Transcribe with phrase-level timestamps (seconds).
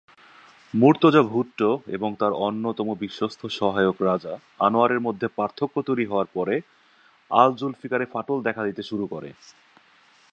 [0.73, 4.33] মুর্তজা ভুট্টো এবং তার অন্যতম বিশ্বস্ত সহায়ক রাজা
[4.59, 6.55] আনোয়ারের মধ্যে পার্থক্য তৈরি হওয়ার পরে
[7.31, 9.29] আল-জুলফিকারে ফাটল দেখা দিতে শুরু করে।